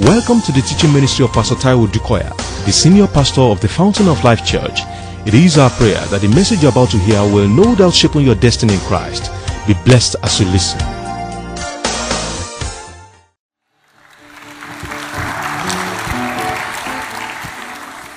[0.00, 4.08] Welcome to the teaching ministry of Pastor Taiwo Odukoya, the senior pastor of the Fountain
[4.08, 4.80] of Life Church.
[5.24, 8.16] It is our prayer that the message you're about to hear will no doubt shape
[8.16, 9.30] your destiny in Christ.
[9.68, 10.80] Be blessed as you listen.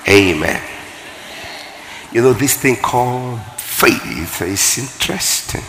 [0.10, 0.64] Amen.
[2.12, 5.62] You know, this thing called faith is interesting.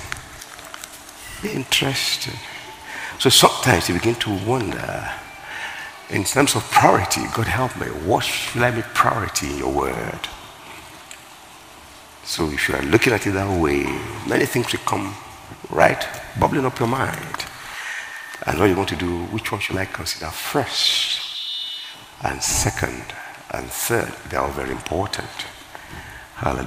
[1.44, 2.38] Interesting.
[3.18, 5.10] So sometimes you begin to wonder,
[6.10, 10.28] in terms of priority, God help me, what should I make priority in your word?
[12.24, 13.84] So if you are looking at it that way,
[14.26, 15.14] many things will come
[15.70, 16.06] right,
[16.38, 17.44] bubbling up your mind.
[18.46, 21.20] And what you want to do, which one should I consider first?
[22.22, 23.04] And second
[23.50, 25.28] and third, they are very important.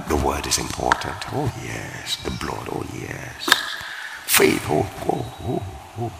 [0.08, 1.16] The word is important.
[1.32, 2.16] Oh, yes.
[2.22, 2.68] The blood.
[2.70, 3.48] Oh, yes.
[4.26, 4.66] Faith.
[4.68, 5.62] Oh, oh, oh,
[5.98, 6.12] oh.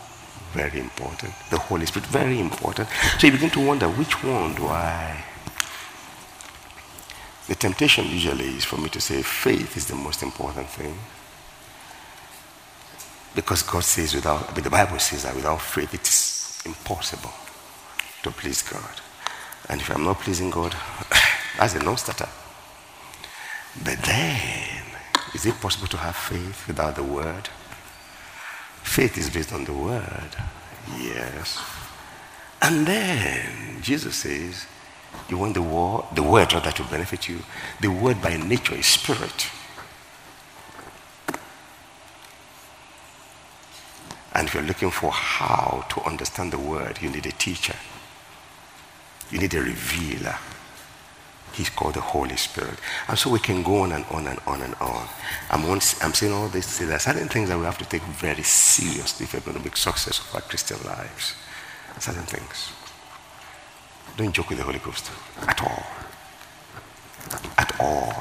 [0.52, 1.32] Very important.
[1.50, 2.08] The Holy Spirit.
[2.08, 2.88] Very important.
[3.18, 5.24] So you begin to wonder which one do I.
[7.48, 10.94] The temptation usually is for me to say faith is the most important thing.
[13.34, 17.32] Because God says without, but the Bible says that without faith it is impossible
[18.22, 19.00] to please God.
[19.68, 20.74] And if I'm not pleasing God,
[21.58, 22.28] that's a non-starter.
[23.82, 24.82] But then,
[25.34, 27.48] is it possible to have faith without the word?
[28.92, 30.36] Faith is based on the word.
[30.98, 31.58] Yes.
[32.60, 34.66] And then Jesus says,
[35.30, 37.38] you want the word, the word that will benefit you.
[37.80, 39.46] The word by nature is spirit.
[44.34, 47.76] And if you're looking for how to understand the word, you need a teacher.
[49.30, 50.36] You need a revealer.
[51.52, 52.78] He's called the Holy Spirit.
[53.08, 55.06] And so we can go on and on and on and on.
[55.50, 57.84] I'm, I'm saying all this to say there are certain things that we have to
[57.84, 61.34] take very seriously if we're going to make success of our Christian lives.
[61.98, 62.72] Certain things.
[64.16, 65.10] Don't joke with the Holy Ghost
[65.46, 65.84] at all.
[67.58, 68.14] At all.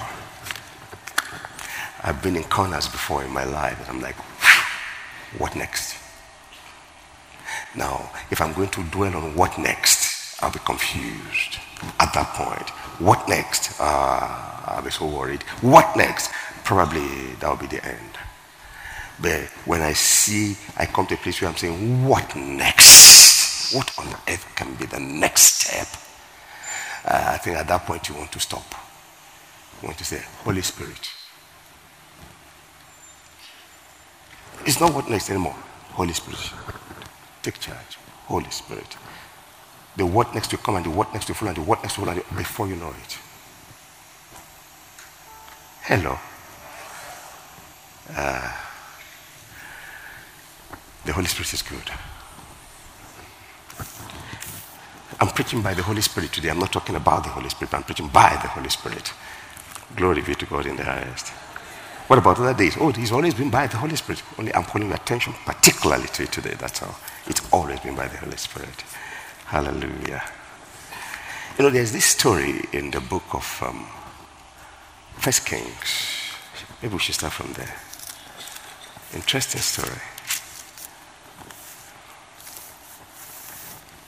[2.04, 4.16] I've been in corners before in my life and I'm like,
[5.38, 5.98] what next?
[7.76, 11.60] Now, if I'm going to dwell on what next, I'll be confused
[12.00, 12.70] at that point.
[13.00, 13.80] What next?
[13.80, 15.44] Uh, I'll be so worried.
[15.62, 16.32] What next?
[16.64, 18.18] Probably that'll be the end.
[19.22, 23.74] But when I see, I come to a place where I'm saying, what next?
[23.76, 25.88] What on earth can be the next step?
[27.06, 28.66] Uh, I think at that point you want to stop.
[29.82, 31.10] You want to say, Holy Spirit.
[34.66, 35.56] It's not what next anymore.
[35.94, 36.52] Holy Spirit.
[37.42, 37.98] Take charge.
[38.28, 38.98] Holy Spirit
[39.98, 41.96] the what next to come and the what next to follow and the what next
[41.96, 43.18] to follow before you know it.
[45.84, 46.18] Hello.
[48.16, 48.54] Uh,
[51.06, 51.92] the Holy Spirit is good.
[55.20, 56.50] I'm preaching by the Holy Spirit today.
[56.50, 59.14] I'm not talking about the Holy Spirit, I'm preaching by the Holy Spirit.
[59.96, 61.30] Glory be to God in the highest.
[62.08, 62.78] What about other days?
[62.80, 64.24] Oh, he's always been by the Holy Spirit.
[64.40, 66.56] Only I'm calling attention particularly to it today.
[66.60, 66.96] That's all.
[67.28, 68.84] It's always been by the Holy Spirit.
[69.52, 70.24] Hallelujah.
[71.58, 73.86] You know, there's this story in the book of um,
[75.18, 76.32] First Kings.
[76.82, 77.76] Maybe we should start from there.
[79.14, 80.00] Interesting story.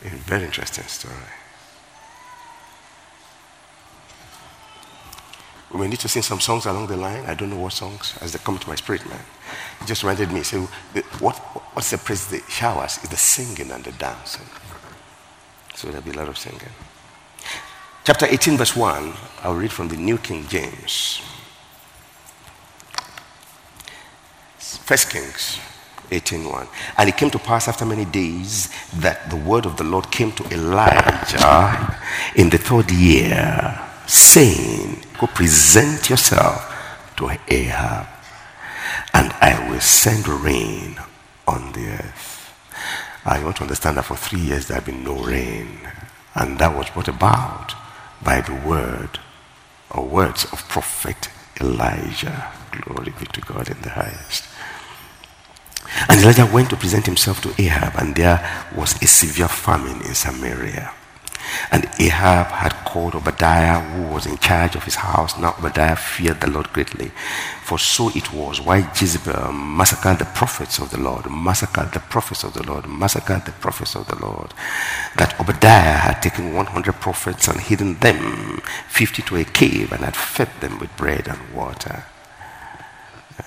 [0.06, 1.14] A very interesting story.
[5.74, 7.26] We may need to sing some songs along the line.
[7.26, 9.20] I don't know what songs as they come to my spirit, man.
[9.82, 10.44] It just reminded me.
[10.44, 10.70] So,
[11.20, 11.36] what,
[11.76, 12.28] the praise?
[12.28, 14.48] the showers is the singing and the dancing.
[15.84, 16.62] So there'll be a lot of singing.
[18.06, 21.20] Chapter 18, verse 1, I'll read from the New King James.
[24.60, 25.60] First Kings
[26.10, 26.70] 18:1.
[26.98, 30.32] And it came to pass after many days that the word of the Lord came
[30.32, 32.00] to Elijah
[32.38, 33.78] in the third year,
[34.08, 36.64] saying, Go present yourself
[37.18, 38.08] to Ahab,
[39.14, 40.98] and I will send rain
[41.46, 42.33] on the earth.
[43.26, 45.80] I want to understand that for three years there had been no rain.
[46.36, 47.74] And that was brought about
[48.24, 49.20] by the word
[49.92, 51.30] or words of prophet
[51.62, 52.52] Elijah.
[52.72, 54.46] Glory be to God in the highest.
[56.10, 60.16] And Elijah went to present himself to Ahab, and there was a severe famine in
[60.16, 60.92] Samaria.
[61.72, 65.38] And Ahab had called Obadiah, who was in charge of his house.
[65.38, 67.12] Now Obadiah feared the Lord greatly.
[67.64, 72.44] For so it was, why Jezebel massacred the prophets of the Lord, massacred the prophets
[72.44, 74.54] of the Lord, massacred the prophets of the Lord,
[75.18, 80.16] that Obadiah had taken 100 prophets and hidden them 50 to a cave and had
[80.16, 82.04] fed them with bread and water.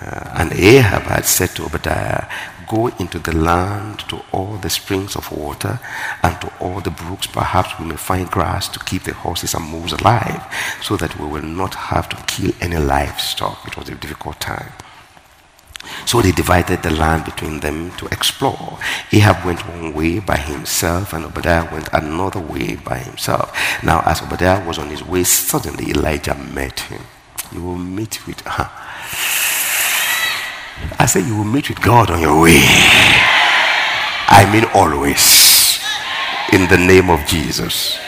[0.01, 2.27] Uh, and Ahab had said to Obadiah,
[2.69, 5.79] Go into the land to all the springs of water
[6.23, 7.27] and to all the brooks.
[7.27, 10.43] Perhaps we may find grass to keep the horses and mules alive,
[10.83, 13.67] so that we will not have to kill any livestock.
[13.67, 14.73] It was a difficult time.
[16.05, 18.79] So they divided the land between them to explore.
[19.13, 23.57] Ahab went one way by himself, and Obadiah went another way by himself.
[23.83, 27.03] Now, as Obadiah was on his way, suddenly Elijah met him.
[27.53, 28.71] You will meet with her.
[30.99, 32.61] I say you will meet with God on your way.
[34.29, 35.81] I mean, always.
[36.53, 37.99] In the name of Jesus.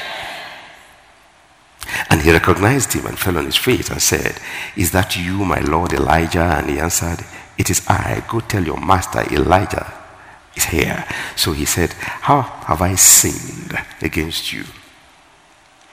[2.11, 4.41] And he recognized him and fell on his face and said,
[4.77, 6.59] Is that you, my Lord Elijah?
[6.59, 7.25] And he answered,
[7.59, 8.25] it is I.
[8.29, 9.93] Go tell your master Elijah
[10.55, 11.05] is here.
[11.35, 14.65] So he said, How have I sinned against you?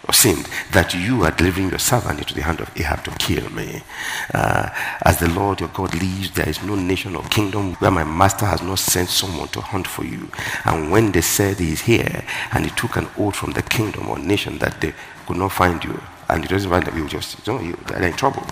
[0.07, 3.49] Or sinned that you are delivering your servant into the hand of Ahab to kill
[3.51, 3.81] me.
[4.33, 4.69] Uh,
[5.03, 8.45] as the Lord your God lives, there is no nation or kingdom where my master
[8.45, 10.29] has not sent someone to hunt for you.
[10.63, 14.07] And when they said he is here, and he took an oath from the kingdom
[14.09, 14.93] or nation that they
[15.25, 15.99] could not find you,
[16.29, 18.45] and it doesn't that you just, you know, you, they're in trouble.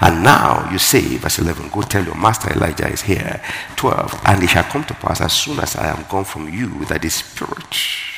[0.00, 3.42] And now you say, verse 11, go tell your master Elijah is here.
[3.76, 6.84] 12, and it shall come to pass as soon as I am gone from you
[6.86, 8.09] that the Spirit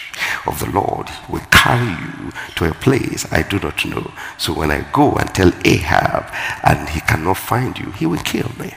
[0.47, 4.12] of the Lord will carry you to a place I do not know.
[4.38, 6.32] So when I go and tell Ahab
[6.64, 8.75] and he cannot find you, he will kill me.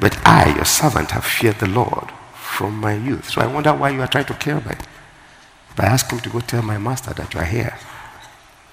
[0.00, 3.30] But I, your servant, have feared the Lord from my youth.
[3.30, 4.74] So I wonder why you are trying to kill me.
[5.76, 7.78] By asking him to go tell my master that you are here.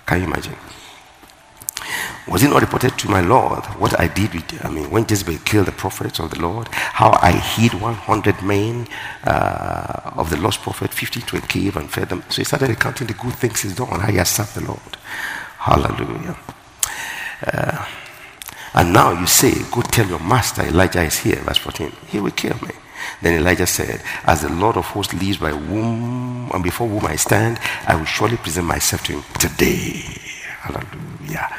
[0.06, 0.56] Can you imagine?
[2.30, 5.40] Was it not reported to my Lord what I did with, I mean, when Jezebel
[5.46, 8.88] killed the prophets of the Lord, how I hid 100 men
[9.26, 12.24] uh, of the lost prophet, 50 to a cave and fed them?
[12.30, 14.98] So he started recounting the good things he's done, how he has served the Lord.
[15.58, 16.38] Hallelujah.
[17.52, 17.86] Uh,
[18.76, 21.92] and now you say, Go tell your master Elijah is here, verse 14.
[22.10, 22.72] He will kill me.
[23.24, 27.16] Then Elijah said, As the Lord of hosts lives by whom and before whom I
[27.16, 30.04] stand, I will surely present myself to him today.
[30.62, 31.50] Hallelujah.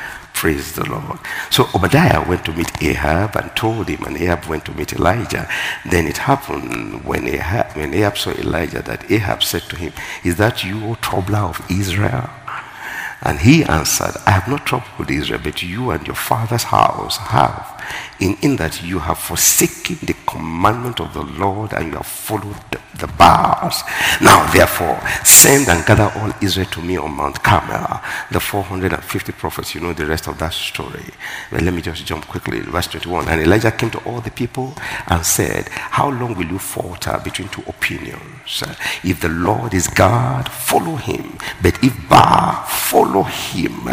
[0.40, 1.18] Praise the Lord.
[1.50, 5.46] So Obadiah went to meet Ahab and told him, and Ahab went to meet Elijah.
[5.84, 9.92] Then it happened when Ahab, when Ahab saw Elijah that Ahab said to him,
[10.24, 12.30] Is that you, O troubler of Israel?
[13.20, 17.78] And he answered, I have not troubled Israel, but you and your father's house have
[18.20, 22.56] in, in that you have forsaken the commandment of the Lord and you have followed
[22.70, 23.82] the, the Baals.
[24.20, 28.00] Now, therefore, send and gather all Israel to me on Mount Carmel.
[28.30, 31.04] The 450 prophets, you know the rest of that story.
[31.50, 32.60] But let me just jump quickly.
[32.60, 33.28] Verse 21.
[33.28, 34.74] And Elijah came to all the people
[35.06, 38.62] and said, How long will you falter between two opinions?
[39.02, 41.38] If the Lord is God, follow him.
[41.62, 43.84] But if Baal, follow him.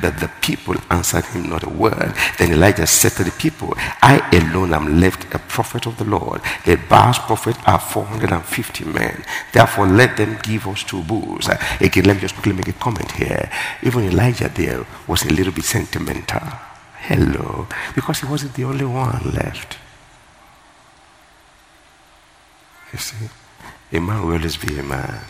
[0.00, 2.14] But the people answered him not a word.
[2.38, 3.74] Then Elijah said to the people, people.
[4.02, 6.40] I alone am left a prophet of the Lord.
[6.64, 9.24] The Baal's prophets are 450 men.
[9.52, 11.48] Therefore, let them give us two bulls.
[11.80, 13.50] Again, let me just quickly make a comment here.
[13.82, 16.46] Even Elijah there was a little bit sentimental.
[17.08, 17.66] Hello.
[17.94, 19.78] Because he wasn't the only one left.
[22.92, 23.28] You see,
[23.92, 25.20] a man will always be a man.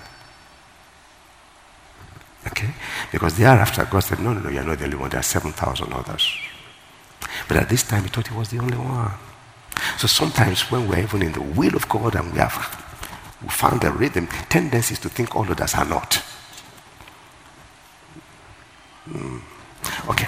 [2.47, 2.71] Okay?
[3.13, 5.11] Because thereafter, God said, No, no, no, you're not the only one.
[5.11, 6.39] There are 7,000 others.
[7.49, 9.13] But at this time, he thought he was the only one.
[9.99, 12.83] So sometimes when we're even in the will of God and we have
[13.43, 16.23] we found a rhythm, tendencies to think all others are not.
[19.08, 19.41] Mm.
[20.08, 20.27] Okay.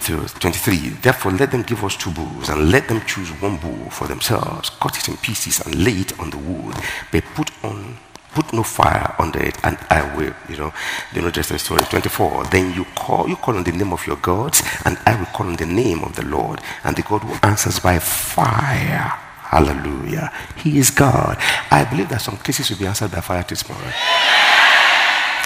[0.00, 0.76] So 23.
[1.02, 4.70] Therefore, let them give us two bulls, and let them choose one bull for themselves,
[4.70, 6.74] cut it in pieces, and lay it on the wood.
[7.12, 7.98] But put on
[8.38, 10.72] put no fire under it and I will, you know,
[11.12, 11.82] you know just a story.
[11.82, 12.44] 24.
[12.44, 15.48] Then you call, you call on the name of your gods and I will call
[15.48, 19.12] on the name of the Lord and the God who answers by fire.
[19.50, 20.32] Hallelujah.
[20.56, 21.36] He is God.
[21.70, 23.92] I believe that some cases will be answered by fire this morning.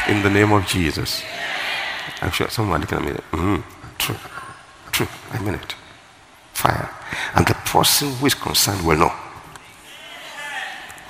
[0.09, 1.23] In the name of Jesus.
[2.21, 3.13] I'm sure someone looking at me.
[3.33, 3.63] Mm,
[3.97, 4.17] true.
[4.91, 5.09] True.
[5.31, 5.75] I mean it.
[6.53, 6.91] Fire.
[7.35, 9.13] And the person who is concerned will know.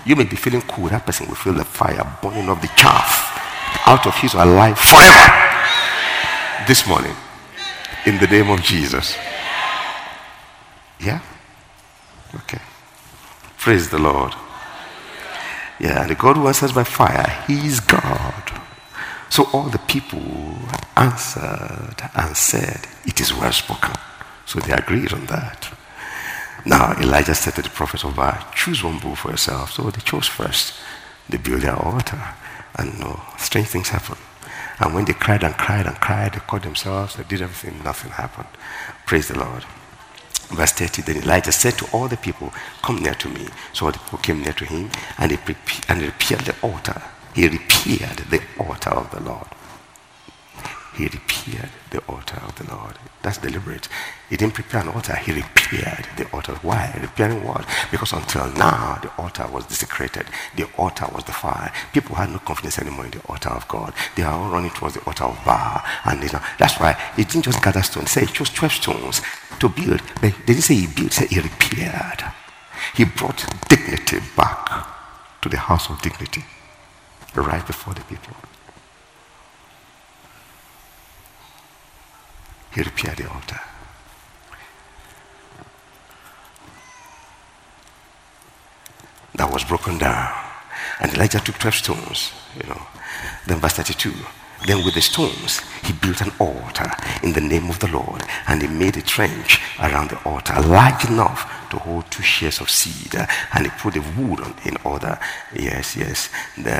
[0.04, 0.88] You may be feeling cool.
[0.88, 3.30] That person will feel the fire burning off the chaff
[3.86, 6.66] out of his or her life forever.
[6.66, 7.14] This morning.
[8.06, 9.16] In the name of Jesus.
[10.98, 11.20] Yeah?
[12.34, 12.60] Okay.
[13.58, 14.34] Praise the Lord.
[15.78, 18.60] Yeah, the God who answers by fire, He is God.
[19.30, 20.20] So all the people
[20.96, 23.94] answered and said, It is well spoken.
[24.46, 25.72] So they agreed on that.
[26.64, 29.72] Now Elijah said to the prophet of Baal, choose one bull for yourself.
[29.72, 30.74] So they chose first.
[31.28, 32.20] They built their altar.
[32.76, 34.20] And no, strange things happened.
[34.78, 38.10] And when they cried and cried and cried, they caught themselves, they did everything, nothing
[38.10, 38.48] happened.
[39.06, 39.64] Praise the Lord.
[40.50, 42.52] Verse 30, then Elijah said to all the people,
[42.82, 43.48] Come near to me.
[43.72, 47.00] So all the people came near to him, and he, prepa- and repaired the altar.
[47.34, 49.46] He repaired the altar of the Lord.
[50.94, 52.98] He repaired the altar of the Lord.
[53.22, 53.86] That's deliberate.
[54.28, 56.54] He didn't prepare an altar, he repaired the altar.
[56.62, 56.98] Why?
[57.00, 57.66] Repairing what?
[57.90, 60.26] Because until now, the altar was desecrated.
[60.56, 61.70] The altar was the fire.
[61.92, 63.92] People had no confidence anymore in the altar of God.
[64.16, 65.82] They are all running towards the altar of Baal.
[66.06, 68.14] And know, that's why he didn't just gather stones.
[68.14, 69.20] He said he chose 12 stones
[69.60, 70.02] to build.
[70.14, 72.24] But they didn't say he built, he said he repaired.
[72.94, 74.86] He brought dignity back
[75.42, 76.44] to the house of dignity
[77.34, 78.34] right before the people.
[82.74, 83.60] He repaired the altar.
[89.34, 90.32] That was broken down.
[91.00, 92.80] And Elijah took 12 stones, you know.
[93.46, 94.12] Then verse 32.
[94.66, 96.90] Then with the stones, he built an altar
[97.22, 101.04] in the name of the Lord, and he made a trench around the altar large
[101.06, 103.14] enough to hold two shares of seed.
[103.54, 105.18] And he put the wood in order.
[105.54, 106.30] Yes, yes.
[106.56, 106.70] The,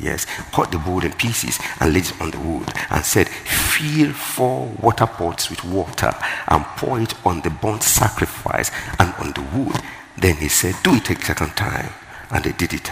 [0.00, 0.26] yes.
[0.52, 4.66] Cut the wood in pieces and laid it on the wood, and said, Fill four
[4.80, 6.14] water pots with water,
[6.48, 9.80] and pour it on the burnt sacrifice and on the wood.
[10.18, 11.90] Then he said, Do it a second time.
[12.30, 12.90] And they did it.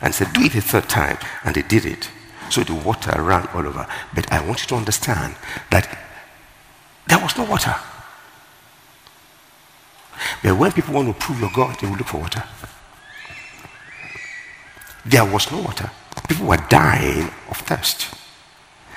[0.00, 1.18] And said, Do it a third time.
[1.44, 2.10] And they did it.
[2.50, 3.86] So the water ran all over.
[4.14, 5.36] But I want you to understand
[5.70, 5.98] that
[7.06, 7.74] there was no water.
[10.42, 12.42] But when people want to prove your God, they will look for water.
[15.06, 15.90] There was no water.
[16.28, 18.14] People were dying of thirst.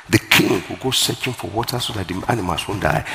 [0.09, 3.05] The king will go searching for water so that the animals won't die.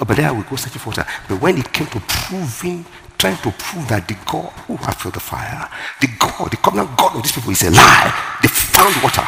[0.00, 1.06] Obadiah will go searching for water.
[1.28, 2.86] But when it came to proving,
[3.18, 5.68] trying to prove that the God who has filled the fire,
[6.00, 9.26] the God, the covenant God of these people is a lie, they found water.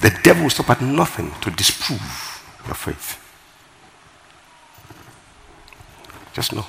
[0.00, 2.00] The devil will stop at nothing to disprove
[2.66, 3.18] your faith.
[6.32, 6.64] Just know.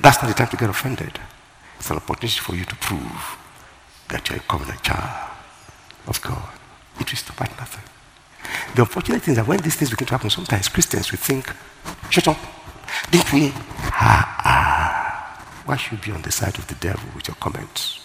[0.00, 1.18] That's not the time to get offended.
[1.78, 3.36] It's an opportunity for you to prove
[4.08, 5.30] that you're a covenant child
[6.06, 6.48] of God.
[6.98, 7.84] It will stop at nothing.
[8.74, 11.52] The unfortunate thing is that when these things begin to happen, sometimes Christians will think,
[12.08, 12.38] shut up.
[13.10, 13.52] Didn't we?
[13.54, 15.44] Ah, ah.
[15.66, 17.99] Why should you be on the side of the devil with your comments?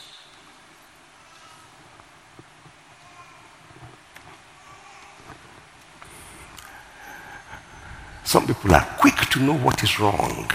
[8.25, 10.51] Some people are quick to know what is wrong.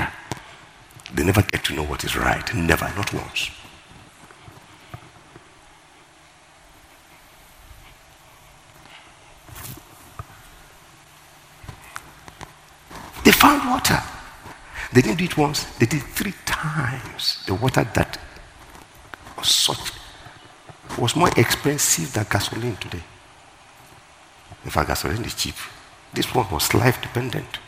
[1.15, 2.55] They never get to know what is right.
[2.55, 3.51] Never, not once.
[13.25, 14.03] They found water.
[14.93, 17.45] They didn't do it once, they did three times.
[17.47, 18.19] The water that
[19.39, 19.93] was such
[20.99, 23.03] was more expensive than gasoline today.
[24.65, 25.55] In fact, gasoline is cheap.
[26.13, 27.59] This one was life dependent.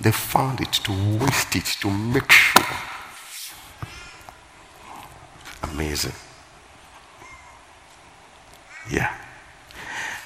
[0.00, 2.64] They found it to waste it, to make sure.
[5.62, 6.14] Amazing.
[8.90, 9.14] Yeah.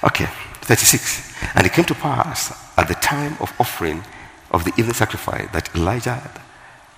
[0.03, 0.27] Okay,
[0.61, 1.33] 36.
[1.55, 4.03] And it came to pass at the time of offering
[4.51, 6.31] of the evening sacrifice that Elijah,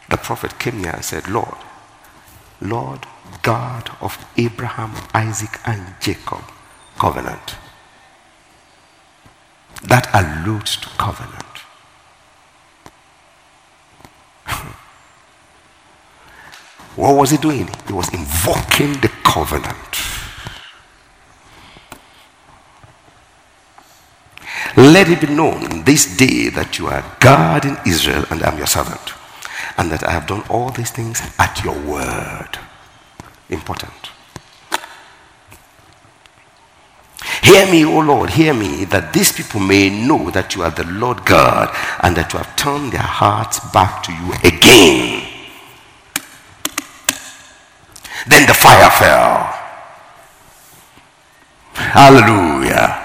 [0.10, 1.58] the prophet, came near and said, Lord,
[2.62, 3.06] Lord
[3.42, 6.44] God of Abraham, Isaac, and Jacob,
[7.00, 7.56] covenant.
[9.84, 11.44] That alludes to covenant.
[16.96, 17.70] what was he doing?
[17.86, 19.78] He was invoking the covenant.
[24.78, 28.68] Let it be known this day that you are God in Israel and I'm your
[28.68, 29.14] servant,
[29.76, 32.60] and that I have done all these things at your word.
[33.50, 33.97] Important.
[37.44, 40.86] Hear me, O Lord, hear me, that these people may know that you are the
[40.86, 41.70] Lord God
[42.02, 45.28] and that you have turned their hearts back to you again.
[48.28, 49.54] Then the fire fell.
[51.74, 53.04] Hallelujah.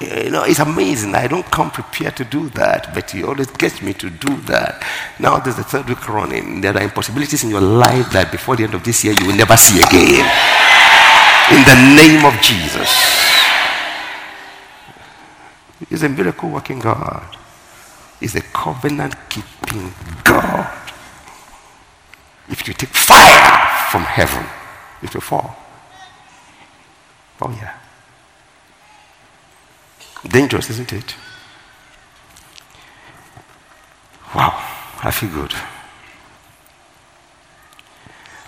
[0.00, 1.14] You know, it's amazing.
[1.14, 4.84] I don't come prepared to do that, but he always gets me to do that.
[5.18, 6.60] Now there's the third week running.
[6.60, 9.36] There are impossibilities in your life that before the end of this year you will
[9.36, 10.75] never see again.
[11.50, 12.90] In the name of Jesus.
[15.88, 17.36] He's a miracle working God.
[18.18, 19.92] He's a covenant keeping
[20.24, 20.66] God.
[22.48, 24.44] If you take fire from heaven,
[25.02, 25.56] it will fall.
[27.40, 27.78] Oh, yeah.
[30.26, 31.14] Dangerous, isn't it?
[34.34, 34.52] Wow,
[35.02, 35.54] I feel good.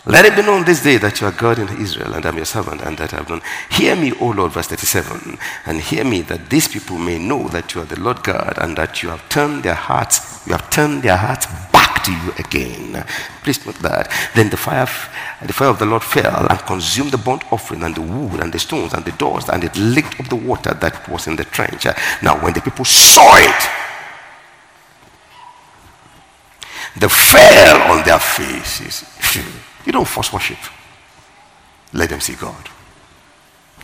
[0.09, 2.47] Let it be known this day that you are God in Israel, and I'm your
[2.47, 3.43] servant, and that I have done.
[3.71, 7.75] Hear me, O Lord, verse 37, and hear me that these people may know that
[7.75, 11.03] you are the Lord God, and that you have turned their hearts, you have turned
[11.03, 13.05] their hearts back to you again.
[13.43, 14.11] Please note that.
[14.35, 14.88] Then the fire,
[15.45, 18.50] the fire of the Lord fell and consumed the burnt offering and the wood and
[18.50, 21.45] the stones and the doors, and it licked up the water that was in the
[21.45, 21.85] trench.
[22.23, 23.71] Now, when the people saw it,
[26.97, 29.05] they fell on their faces.
[29.37, 30.58] You don't force worship.
[31.92, 32.68] Let them see God.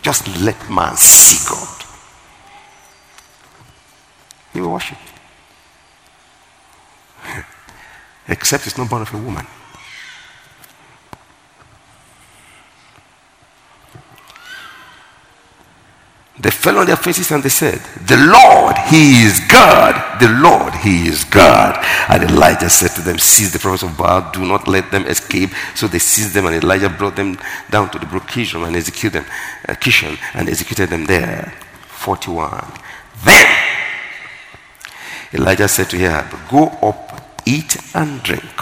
[0.01, 1.83] Just let man see God.
[4.53, 4.97] He will worship.
[8.27, 9.45] Except it's not born of a woman.
[16.37, 20.19] They fell on their faces and they said, The Lord, He is God.
[20.19, 21.77] The Lord, He is God.
[22.09, 25.51] And Elijah said to them, Seize the prophets of Baal, do not let them escape.
[25.75, 27.37] So they seized them, and Elijah brought them
[27.69, 29.25] down to the brook Kishon and executed them,
[29.69, 31.53] uh, Kishon, and executed them there.
[31.87, 32.69] 41.
[33.23, 33.57] Then
[35.33, 38.59] Elijah said to Ahab, Go up, eat and drink,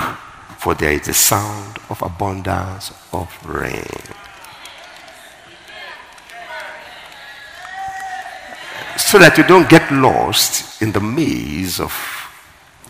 [0.60, 4.23] for there is a sound of abundance of rain.
[9.14, 11.94] So that you don't get lost in the maze of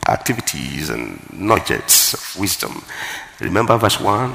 [0.08, 2.82] activities and nuggets of wisdom.
[3.42, 4.34] Remember verse 1?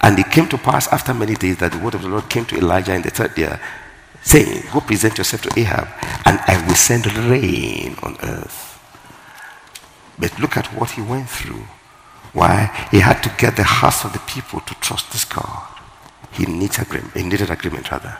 [0.00, 2.44] And it came to pass after many days that the word of the Lord came
[2.46, 3.60] to Elijah in the third year,
[4.22, 5.86] saying, Go present yourself to Ahab,
[6.24, 8.82] and I will send rain on earth.
[10.18, 11.62] But look at what he went through.
[12.32, 12.88] Why?
[12.90, 15.62] He had to get the hearts of the people to trust this God.
[16.32, 17.14] He agreement.
[17.14, 18.18] He needed agreement rather.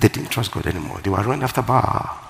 [0.00, 1.00] They didn't trust God anymore.
[1.02, 2.26] They were running after Baal.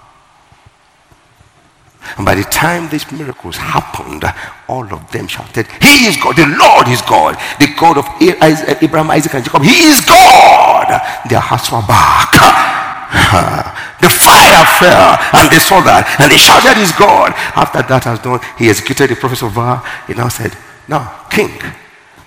[2.17, 4.25] And by the time these miracles happened,
[4.69, 9.11] all of them shouted, He is God, the Lord is God, the God of Abraham,
[9.11, 9.63] Isaac, and Jacob.
[9.63, 10.87] He is God.
[11.29, 12.31] Their hearts were back.
[14.01, 17.33] the fire fell, and they saw that, and they shouted, He's God.
[17.59, 19.85] After that has done, he executed the prophets of Baal.
[20.07, 20.57] He now said,
[20.89, 21.51] Now, king,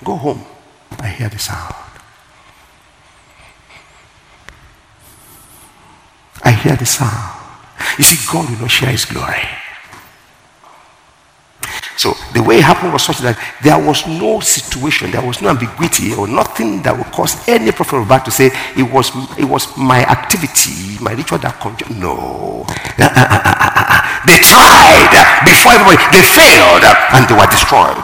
[0.04, 0.44] go home.
[1.00, 1.89] I hear the sound.
[6.44, 7.36] I hear the sound.
[7.98, 9.48] You see, God will not share his glory.
[12.00, 15.52] So the way it happened was such that there was no situation, there was no
[15.52, 19.44] ambiguity or nothing that would cause any prophet of God to say it was it
[19.44, 21.92] was my activity, my ritual that conjured.
[22.00, 22.64] No.
[22.96, 25.12] Uh, uh, uh, they tried
[25.44, 28.00] before everybody, they failed and they were destroyed.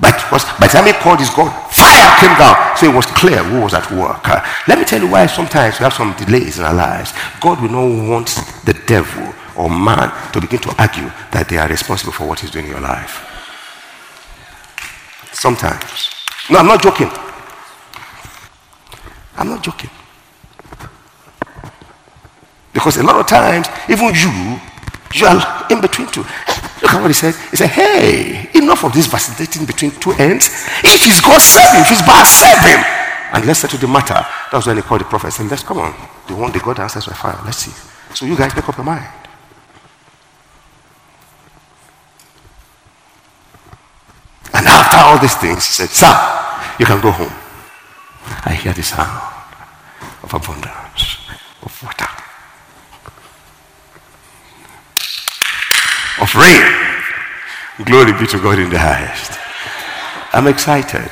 [0.00, 2.56] But was, by the time he called his God, fire came down.
[2.84, 4.28] It was clear who was at work.
[4.28, 7.14] Uh, let me tell you why sometimes we have some delays in our lives.
[7.40, 8.28] God will not want
[8.66, 12.50] the devil or man to begin to argue that they are responsible for what he's
[12.50, 13.24] doing in your life.
[15.32, 16.10] Sometimes.
[16.50, 17.10] No, I'm not joking.
[19.38, 19.88] I'm not joking.
[22.74, 24.60] Because a lot of times, even you,
[25.14, 26.26] you are in between two.
[26.84, 27.34] Look at what he said.
[27.48, 30.52] He said, Hey, enough of this vacillating between two ends.
[30.84, 31.80] If he's God, serve him.
[31.80, 32.84] If he's bad, serve him.
[33.32, 34.20] And let's settle the matter.
[34.52, 35.94] That's when he called the prophet and said, Let's come on.
[36.28, 37.40] The one the God answers by fire.
[37.42, 37.72] Let's see.
[38.14, 39.08] So you guys make up your mind.
[44.52, 46.12] And after all these things, he said, Sir,
[46.78, 47.32] you can go home.
[48.44, 49.08] I hear the sound
[50.22, 51.16] of abundance
[51.62, 52.23] of water.
[56.34, 57.84] Rain.
[57.84, 59.38] Glory be to God in the highest.
[60.32, 61.10] I'm excited.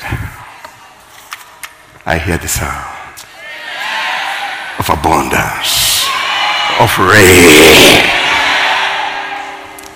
[2.05, 2.93] I hear the sound
[4.79, 6.07] of abundance,
[6.79, 8.03] of rain.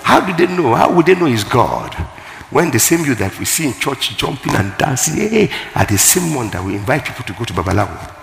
[0.04, 0.74] How did they know?
[0.74, 1.94] How would they know He's God?
[2.50, 5.98] When the same you that we see in church jumping and dancing hey, are the
[5.98, 8.13] same one that we invite people to go to Babalawo.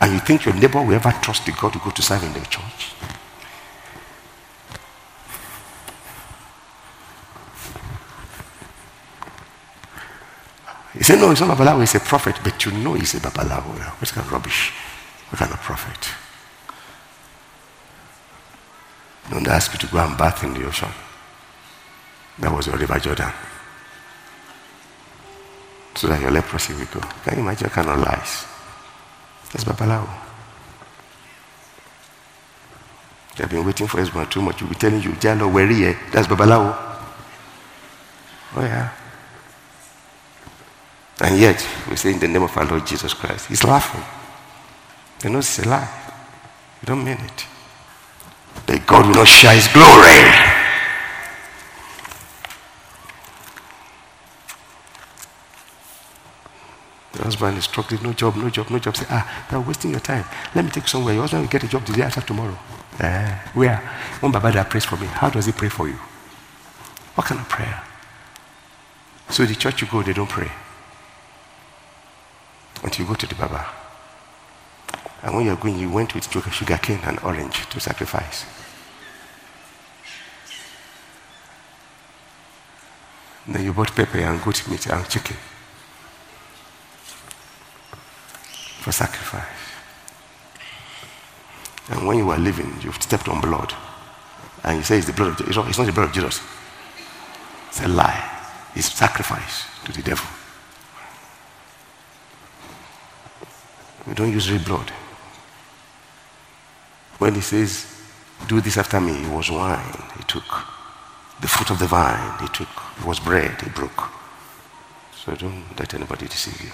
[0.00, 2.32] And you think your neighbor will ever trust the God to go to serve in
[2.32, 2.94] the church?
[10.94, 13.78] He said, No, it's not Babalawo, he's a prophet, but you know he's a Babalawo.
[14.00, 14.72] What kind of rubbish?
[15.30, 16.08] What kind of prophet?
[19.30, 20.88] Don't ask you to go and bath in the ocean.
[22.40, 23.32] That was your river Jordan.
[25.94, 27.00] So that your leprosy will go.
[27.24, 28.46] Can you imagine what kind of lies?
[29.52, 30.08] That's Babalawo.
[33.36, 34.60] They've been waiting for husband too much.
[34.60, 36.76] You'll be telling you, Jalo, where he That's Babalawo.
[38.56, 38.90] Oh, yeah.
[41.20, 43.46] And yet, we say in the name of our Lord Jesus Christ.
[43.48, 44.02] He's laughing.
[45.22, 45.88] He knows it's a lie.
[46.80, 47.46] You don't mean it.
[48.66, 50.16] That God will not share his glory.
[57.12, 58.96] The husband is struggling, no job, no job, no job.
[58.96, 60.24] Say, ah, you're wasting your time.
[60.54, 61.12] Let me take you somewhere.
[61.12, 62.56] Your husband will get a job the day after tomorrow.
[62.98, 63.76] Uh, where?
[64.20, 65.06] One Baba that prays for me.
[65.06, 65.98] How does he pray for you?
[67.14, 67.82] What kind of prayer?
[69.28, 70.50] So the church you go, they don't pray.
[72.82, 73.66] Until you go to the Baba.
[75.22, 78.46] And when you're going, you went with sugar cane and orange to sacrifice.
[83.54, 85.36] then you bought pepper and goat meat and chicken
[88.80, 89.44] for sacrifice.
[91.90, 93.74] And when you were living, you stepped on blood.
[94.62, 95.66] And you say it's the blood of Jesus.
[95.68, 96.40] It's not the blood of Jesus.
[97.68, 98.38] It's a lie.
[98.74, 100.26] It's sacrifice to the devil.
[104.10, 104.90] We don't use real blood.
[107.18, 107.86] When he says,
[108.48, 110.44] Do this after me, it was wine he took.
[111.40, 112.68] The fruit of the vine he took.
[112.98, 114.10] It was bread he broke.
[115.14, 116.72] So don't let anybody deceive you.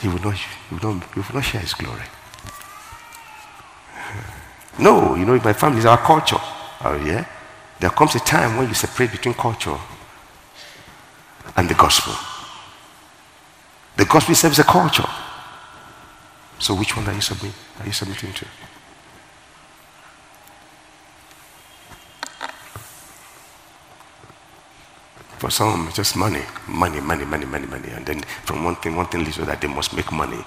[0.00, 2.04] He will not, he will not, he will not share his glory.
[4.78, 6.36] No, you know, my family is our culture.
[6.84, 7.24] Oh, yeah?
[7.80, 9.78] There comes a time when you separate between culture
[11.56, 12.12] and the gospel.
[13.96, 15.08] The gospel serves a culture.
[16.58, 17.54] So which one are you submitting?
[17.80, 18.46] Are you submitting to?
[25.38, 27.88] For some, it's just money, money, money, money, money, money.
[27.90, 30.42] And then from one thing, one thing leads to that they must make money.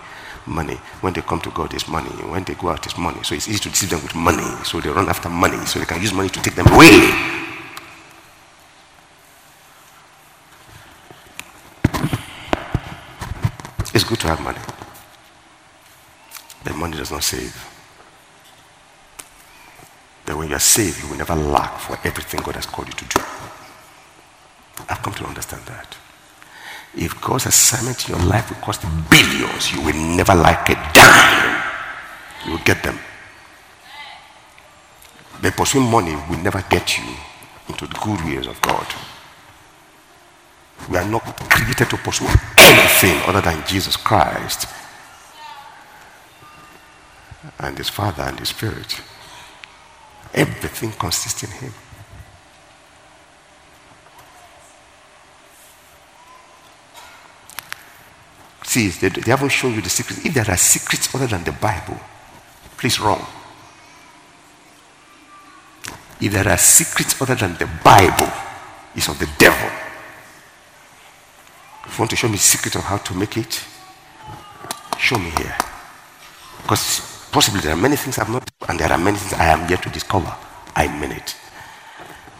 [0.47, 0.75] Money.
[1.01, 2.09] When they come to God, it's money.
[2.09, 3.23] When they go out, it's money.
[3.23, 4.49] So it's easy to deceive them with money.
[4.63, 5.63] So they run after money.
[5.67, 7.48] So they can use money to take them away.
[14.09, 14.57] Good to have money.
[16.63, 17.53] But money does not save.
[20.25, 22.93] But when you are saved, you will never lack for everything God has called you
[22.93, 23.21] to do.
[24.89, 25.95] I've come to understand that.
[26.95, 31.63] If God's assignment in your life will cost billions, you will never like a dime.
[32.47, 32.97] You will get them.
[35.39, 37.05] But pursuing money will never get you
[37.67, 38.87] into the good ways of God.
[40.89, 42.25] We are not created to pursue
[42.69, 44.67] anything other than Jesus Christ
[47.59, 49.01] and His Father and His Spirit.
[50.33, 51.73] Everything consists in Him.
[58.63, 60.23] See, they, they haven't shown you the secrets.
[60.23, 61.99] If there are secrets other than the Bible,
[62.77, 63.25] please wrong.
[66.21, 68.31] If there are secrets other than the Bible,
[68.95, 69.88] it's of the devil.
[71.89, 73.65] If you want to show me the secret of how to make it,
[74.99, 75.57] show me here.
[76.61, 79.67] Because possibly there are many things I've not, and there are many things I am
[79.67, 80.31] yet to discover.
[80.75, 81.35] I mean it.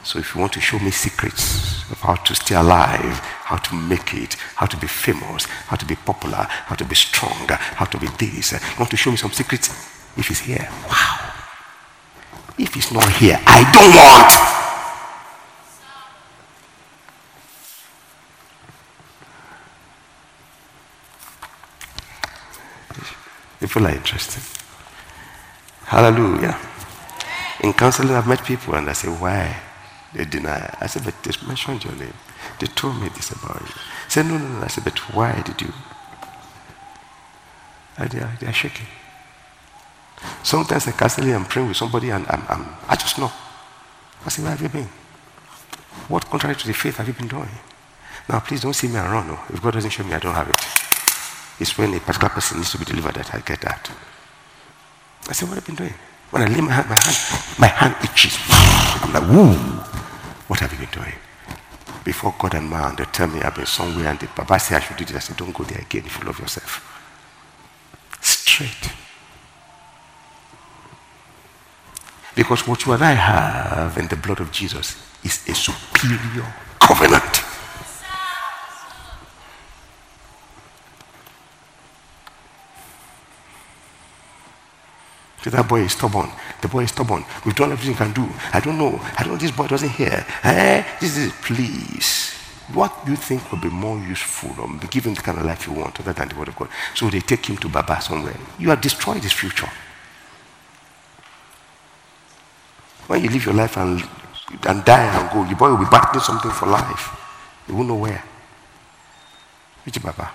[0.04, 3.18] So if you want to show me secrets of how to stay alive,
[3.50, 6.96] how to make it, how to be famous, how to be popular, how to be
[6.96, 9.70] strong, how to be this, you want to show me some secrets?
[10.16, 11.34] If he's here, wow.
[12.60, 14.69] If he's not here, I don't want.
[23.60, 24.44] People are interested.
[25.84, 26.58] Hallelujah.
[27.62, 29.56] In counseling, I've met people and I say, why?
[30.14, 30.74] They deny.
[30.80, 32.14] I said, but they mentioned your name.
[32.60, 33.68] They told me this about you.
[33.68, 34.64] I said, no, no, no.
[34.64, 35.74] I said, but why did you?
[37.98, 38.88] And they are, they are shaking.
[40.42, 43.32] Sometimes in counseling, I'm praying with somebody and I'm, I'm, I just know.
[44.26, 44.88] I say, where have you been?
[46.08, 47.50] What contrary to the faith have you been doing?
[48.28, 49.28] Now, please don't see me around.
[49.28, 49.40] No.
[49.50, 50.79] If God doesn't show me, I don't have it.
[51.60, 53.92] It's when a particular person needs to be delivered that I get that.
[55.28, 55.94] I said, what have you been doing?
[56.32, 58.38] When I lay my hand, my hand, my hand itches.
[59.04, 59.54] I'm like, woo.
[60.48, 61.14] What have you been doing?
[62.04, 64.80] Before God and man, they tell me I've been somewhere and the Baba say I
[64.80, 65.16] should do this.
[65.16, 66.82] I say, don't go there again if you love yourself.
[68.22, 68.92] Straight.
[72.36, 76.46] Because what you and I have in the blood of Jesus is a superior
[76.80, 77.49] covenant.
[85.42, 86.30] So that boy is stubborn.
[86.62, 87.24] The boy is stubborn.
[87.46, 88.28] We've done everything we can do.
[88.52, 89.00] I don't know.
[89.18, 89.38] I don't know.
[89.38, 90.26] This boy doesn't hear.
[90.44, 90.84] Eh?
[91.00, 92.36] This is please.
[92.74, 95.66] What do you think will be more useful or be given the kind of life
[95.66, 96.70] you want other than the word of God?
[96.94, 98.36] So they take him to Baba somewhere.
[98.60, 99.70] You have destroyed his future.
[103.08, 104.04] When you live your life and,
[104.68, 107.16] and die and go, your boy will be battling something for life.
[107.68, 108.24] You won't know where.
[109.86, 110.30] Which Baba?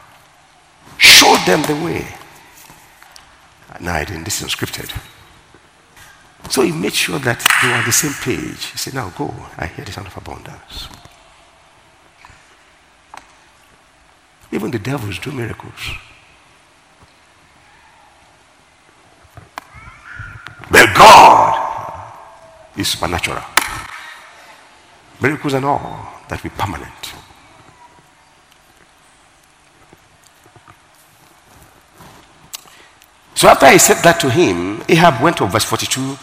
[0.98, 2.04] Show them the way.
[3.80, 4.24] No, I didn't.
[4.24, 4.90] This is unscripted.
[6.50, 8.66] So he made sure that they were on the same page.
[8.66, 9.34] He said, Now go.
[9.56, 10.88] I hear the sound of abundance.
[14.52, 15.90] Even the devils do miracles.
[20.70, 22.12] But God
[22.76, 23.42] is supernatural.
[25.20, 27.03] Miracles and all that be permanent.
[33.34, 36.16] So after I said that to him, Ahab went to verse 42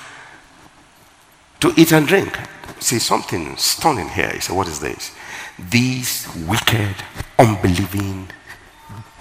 [1.60, 2.38] to eat and drink.
[2.80, 4.32] See, something stunning here.
[4.34, 5.14] He said, What is this?
[5.60, 6.96] This wicked,
[7.38, 8.30] unbelieving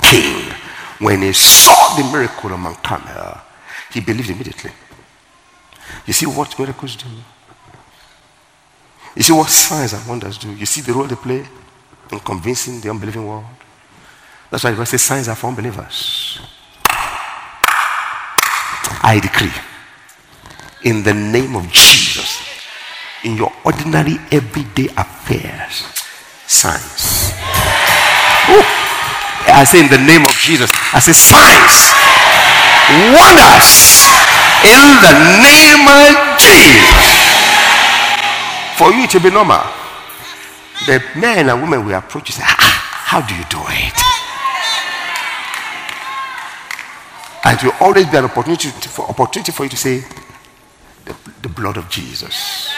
[0.03, 0.53] king,
[0.99, 3.41] when he saw the miracle on Mount Carmel,
[3.93, 4.71] he believed immediately.
[6.07, 7.07] You see what miracles do?
[9.17, 10.55] You see what signs and wonders do?
[10.55, 11.45] You see the role they play
[12.13, 13.45] in convincing the unbelieving world?
[14.51, 16.41] That's why God says signs are for unbelievers.
[19.03, 19.53] I decree
[20.85, 22.41] in the name of Jesus
[23.25, 25.85] in your ordinary everyday affairs
[26.47, 27.33] signs.
[28.51, 28.65] Ooh.
[29.51, 31.75] I say in the name of Jesus, I say signs,
[33.17, 33.71] wonders
[34.69, 37.09] in the name of Jesus.
[38.77, 39.65] For you to be normal,
[40.87, 43.97] the men and women will approach you say, ah, How do you do it?
[47.45, 50.05] And it will always be an opportunity for, opportunity for you to say,
[51.05, 52.71] the, the blood of Jesus,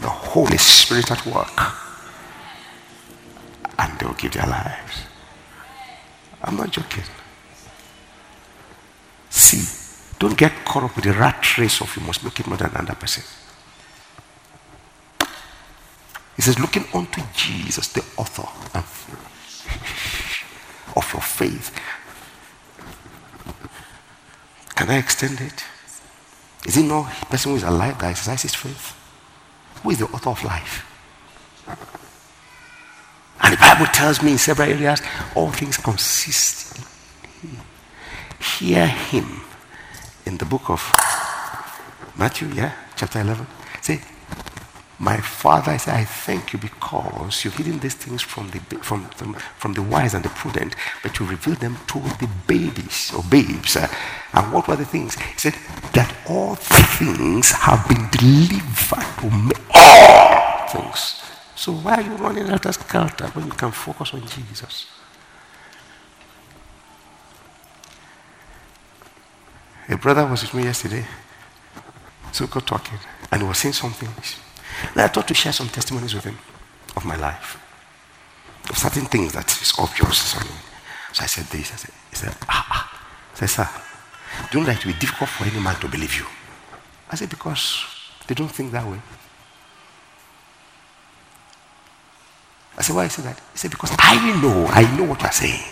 [0.00, 1.74] the Holy Spirit at work.
[3.78, 5.02] And they will give their lives.
[6.42, 7.04] I'm not joking.
[9.30, 9.62] See,
[10.18, 12.70] don't get caught up with the rat race of you must make it more than
[12.74, 13.22] another person.
[16.34, 18.46] He says, looking unto Jesus, the author
[20.96, 21.72] of your faith.
[24.88, 25.64] Can I extend it?
[26.64, 28.96] Is it not person who is alive that exercises faith?
[29.82, 30.82] Who is the author of life?
[33.42, 35.02] And the Bible tells me in several areas
[35.34, 36.78] all things consist.
[37.42, 37.60] In Him.
[38.40, 39.42] Hear him
[40.24, 40.80] in the book of
[42.16, 43.46] Matthew, yeah, chapter 11.
[43.82, 44.00] Say,
[45.00, 49.08] my father, I say, I thank you because you've hidden these things from the, from,
[49.10, 53.22] from, from the wise and the prudent, but you revealed them to the babies or
[53.30, 53.76] babes.
[53.76, 55.14] And what were the things?
[55.14, 55.54] He said,
[55.92, 59.52] that all things have been delivered to me.
[59.72, 61.22] All things.
[61.54, 64.86] So why are you running of skelter when you can focus on Jesus?
[69.88, 71.06] A brother was with me yesterday.
[72.32, 72.98] So we got talking.
[73.30, 74.08] And he was saying something.
[74.92, 76.38] And I thought to share some testimonies with him
[76.96, 77.58] of my life.
[78.70, 80.18] Of certain things that is obvious.
[81.12, 81.72] So I said this.
[81.72, 83.00] I said, he said, ah, ah.
[83.32, 83.68] I said, sir,
[84.50, 86.26] don't like to be difficult for any man to believe you.
[87.10, 87.84] I said, because
[88.26, 89.00] they don't think that way.
[92.76, 93.40] I said, why is that?
[93.52, 95.64] He said, because I know, I know what you're saying.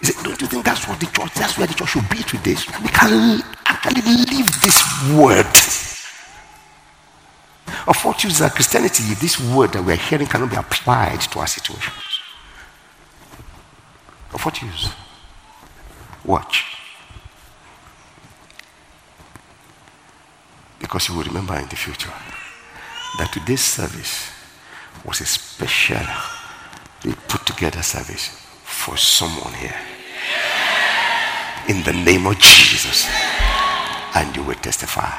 [0.00, 2.18] He said, don't you think that's what the church, that's where the church should be
[2.24, 2.56] today?
[2.82, 4.82] We can actually live this
[5.14, 5.46] word.
[7.86, 11.20] Of what use is Christianity if this word that we are hearing cannot be applied
[11.20, 12.20] to our situations?
[14.32, 14.90] Of what use?
[16.24, 16.76] Watch.
[20.78, 22.12] Because you will remember in the future
[23.18, 24.30] that today's service
[25.04, 26.06] was a special,
[27.28, 28.28] put together service
[28.62, 29.76] for someone here.
[31.68, 33.08] In the name of Jesus.
[34.14, 35.10] And you will testify.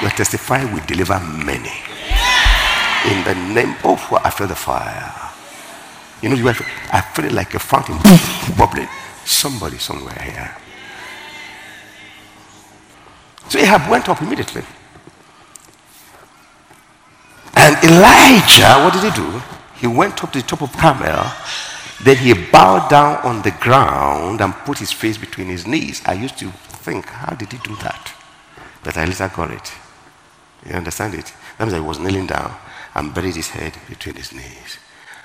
[0.00, 1.72] Your testify will deliver many.
[3.06, 5.12] In the name of what I feel the fire.
[6.22, 6.60] You know, you have,
[6.92, 7.96] I feel like a fountain
[8.58, 8.88] bubbling.
[9.24, 10.56] Somebody somewhere here.
[13.48, 14.62] So Ahab went up immediately.
[17.54, 19.42] And Elijah, what did he do?
[19.76, 21.30] He went up to the top of Carmel.
[22.02, 26.00] Then he bowed down on the ground and put his face between his knees.
[26.06, 26.50] I used to
[26.84, 28.12] think, how did he do that?
[28.82, 29.72] But I later got it.
[30.66, 31.32] You understand it?
[31.58, 32.54] That means I was kneeling down
[32.94, 34.78] and buried his head between his knees.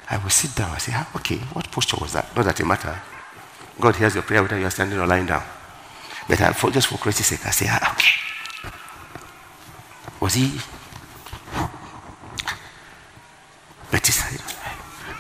[0.10, 0.72] I would sit down.
[0.72, 2.36] I say, ah, okay, what posture was that?
[2.36, 3.02] Not that it matter.
[3.80, 5.44] God hears your prayer whether you are standing or lying down.
[6.28, 8.72] But I, for, just for Christ's sake, I say, ah, okay.
[10.22, 10.60] Was he?
[13.92, 14.22] But it's,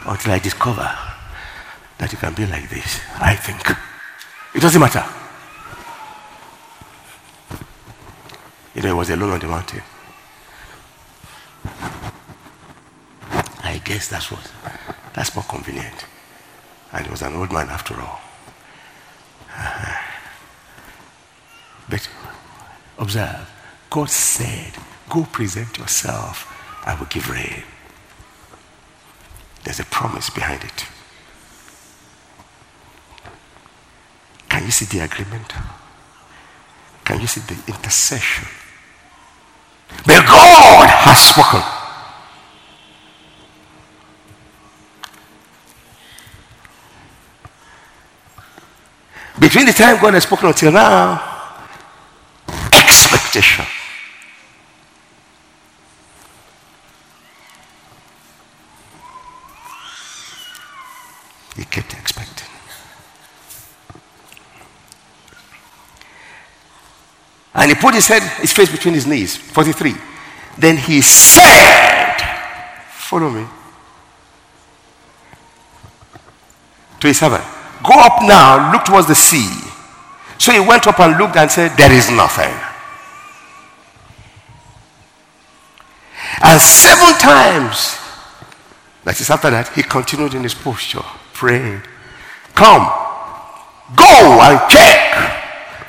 [0.05, 0.97] until I discover
[1.97, 3.77] that you can be like this, I think.
[4.53, 5.03] It doesn't matter.
[8.73, 9.81] You know, he was alone on the mountain.
[13.85, 14.51] Guess that's what
[15.13, 16.05] that's more convenient.
[16.91, 18.19] And he was an old man after all.
[19.49, 20.01] Uh-huh.
[21.87, 22.09] But
[22.97, 23.47] observe,
[23.91, 24.73] God said,
[25.07, 26.51] Go present yourself,
[26.83, 27.63] I will give rain.
[29.63, 30.85] There's a promise behind it.
[34.49, 35.53] Can you see the agreement?
[37.03, 38.47] Can you see the intercession?
[40.07, 41.74] But God has spoken.
[49.55, 51.53] Between the time God has spoken until now,
[52.73, 53.63] expectation.
[61.55, 62.49] He kept expecting.
[67.53, 69.37] And he put his head, his face between his knees.
[69.37, 69.95] 43.
[70.57, 72.17] Then he said,
[72.89, 73.47] Follow me.
[76.99, 79.49] To his servant, Go up now, look towards the sea.
[80.37, 82.53] So he went up and looked and said, There is nothing.
[86.43, 87.97] And seven times,
[89.03, 91.81] that is after that, he continued in his posture praying.
[92.55, 92.87] Come,
[93.95, 94.99] go and check.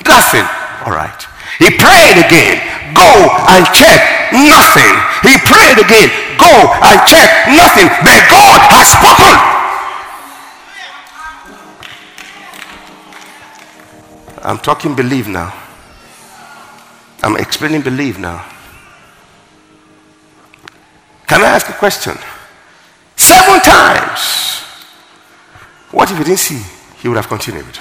[0.07, 0.47] Nothing.
[0.87, 1.19] All right.
[1.59, 2.63] He prayed again.
[2.95, 3.11] Go
[3.51, 3.99] and check.
[4.31, 4.95] Nothing.
[5.27, 6.09] He prayed again.
[6.39, 6.53] Go
[6.85, 7.29] and check.
[7.51, 7.89] Nothing.
[8.07, 9.56] But God has spoken.
[14.47, 15.53] I'm talking believe now.
[17.23, 18.47] I'm explaining believe now.
[21.27, 22.17] Can I ask a question?
[23.17, 24.61] Seven times
[25.91, 26.63] what if he didn't see?
[27.01, 27.79] He would have continued.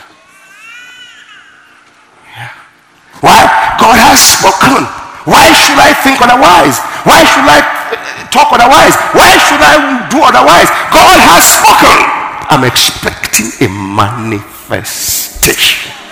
[2.33, 2.49] Yeah.
[3.21, 3.45] Why?
[3.77, 4.89] God has spoken.
[5.29, 6.79] Why should I think otherwise?
[7.05, 7.61] Why should I
[8.33, 8.95] talk otherwise?
[9.13, 10.69] Why should I do otherwise?
[10.89, 11.93] God has spoken.
[12.49, 16.04] I'm expecting a manifestation.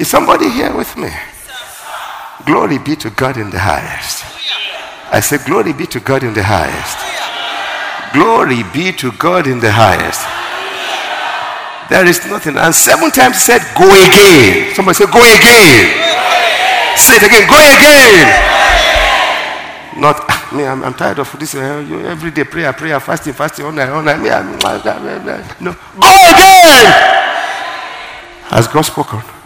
[0.00, 1.10] Is somebody here with me?
[2.46, 4.24] Glory be to God in the highest.
[5.12, 6.96] I say, Glory be to God in the highest.
[8.16, 10.24] Glory be to God in the highest.
[11.92, 12.56] There is nothing.
[12.56, 14.72] And seven times he said, Go again.
[14.72, 15.92] Somebody say, Go again.
[16.96, 18.24] Say it again, go again.
[20.00, 20.16] Not
[20.56, 21.60] me, I'm, I'm tired of this uh,
[22.08, 24.16] everyday prayer, prayer, fasting, fasting, all night, all night.
[25.60, 26.88] No, go again.
[28.48, 29.39] Has God spoken?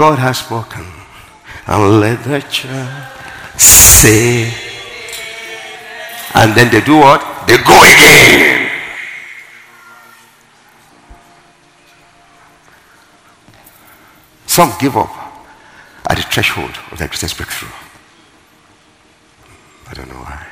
[0.00, 0.86] God has spoken.
[1.66, 4.50] And let the church say.
[6.34, 7.20] And then they do what?
[7.46, 8.70] They go again.
[14.46, 15.10] Some give up
[16.08, 17.68] at the threshold of their greatest breakthrough.
[19.86, 20.46] I don't know why.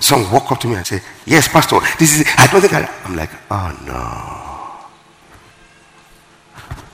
[0.00, 2.88] Some walk up to me and say, Yes, Pastor, this is, I don't think I,
[3.04, 4.55] I'm like, Oh no.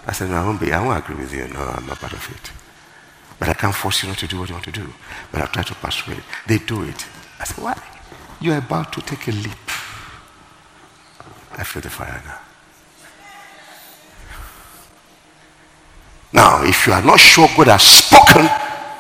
[0.06, 0.72] I said, no, I won't be.
[0.72, 1.46] I won't agree with you.
[1.48, 2.50] No, I'm not part of it.
[3.38, 4.92] But I can't force you not to do what you want to do.
[5.30, 6.22] But I'll try to persuade.
[6.46, 7.06] They do it.
[7.38, 7.80] I said, why?
[8.40, 9.70] You're about to take a leap.
[11.52, 12.38] I feel the fire now.
[16.32, 18.48] Now, if you are not sure God has spoken,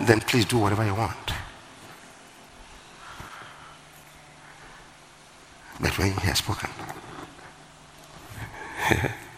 [0.06, 1.32] then please do whatever you want.
[5.80, 6.70] But when He has spoken,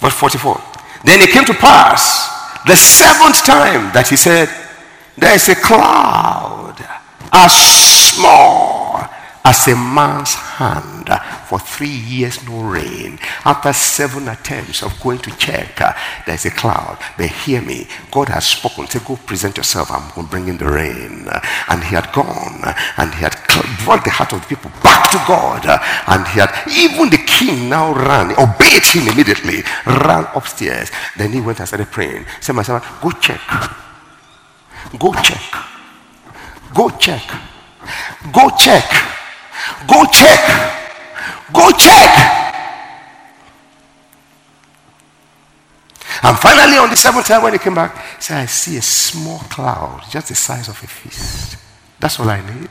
[0.00, 0.60] Verse 44.
[1.04, 4.48] Then it came to pass the seventh time that he said,
[5.16, 6.76] There is a cloud
[7.32, 9.08] as small
[9.48, 11.08] as a man's hand
[11.48, 13.18] for three years no rain.
[13.46, 15.94] After seven attempts of going to check uh,
[16.26, 16.98] there's a cloud.
[17.16, 18.86] But hear me god has spoken.
[18.86, 19.90] Say go present yourself.
[19.90, 21.26] I'm going to bring in the rain.
[21.70, 22.60] And he had gone
[22.98, 23.36] and he had
[23.84, 27.70] brought the heart of the people back to god and he had even the king
[27.70, 30.90] now ran obeyed him immediately ran upstairs.
[31.16, 32.26] Then he went and started praying.
[32.42, 33.40] Said my son go check.
[34.98, 35.40] Go check.
[36.74, 37.24] Go check.
[38.30, 39.17] Go check
[39.86, 40.40] Go check.
[41.52, 42.48] Go check.
[46.22, 48.82] And finally, on the seventh time when he came back, he said, I see a
[48.82, 51.56] small cloud, just the size of a fist.
[52.00, 52.70] That's all I need.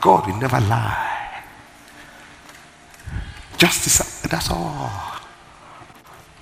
[0.00, 1.42] God will never lie.
[3.56, 4.90] Just that's all.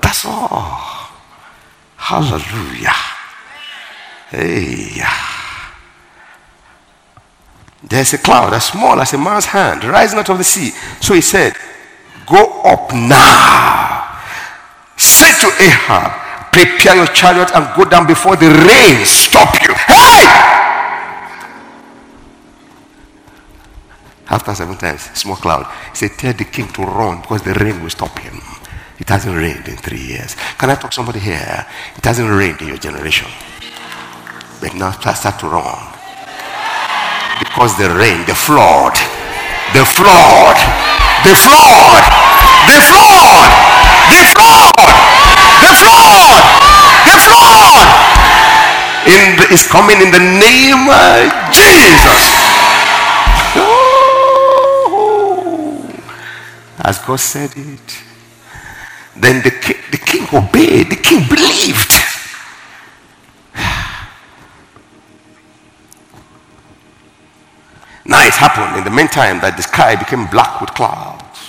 [0.00, 1.08] That's all.
[1.96, 2.90] Hallelujah.
[4.30, 5.02] Hey.
[7.82, 10.70] There's a cloud as small as a man's hand rising out of the sea.
[11.00, 11.54] So he said,
[12.26, 14.20] Go up now.
[14.96, 19.74] Say to Ahab, Prepare your chariot and go down before the rain stop you.
[19.74, 20.60] Hey!
[24.28, 25.66] After seven times, small cloud.
[25.90, 28.40] He said, Tell the king to run because the rain will stop him.
[28.98, 30.36] It hasn't rained in three years.
[30.58, 31.66] Can I talk to somebody here?
[31.96, 33.28] It hasn't rained in your generation.
[34.60, 35.98] But now start to run.
[37.42, 38.94] Because the rain, the flood,
[39.74, 40.56] the flood,
[41.26, 42.02] the flood,
[42.70, 43.50] the flood,
[44.14, 44.78] the flood,
[45.58, 46.42] the flood,
[47.10, 48.02] the flood
[49.52, 52.22] is coming in the name of Jesus.
[53.58, 53.90] Oh,
[56.78, 57.98] as God said it.
[59.16, 59.50] Then the
[59.90, 62.01] the king obeyed, the king believed.
[68.12, 71.40] Now it happened in the meantime that the sky became black with clouds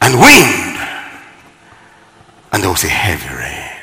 [0.00, 0.78] and wind,
[2.52, 3.82] and there was a heavy rain.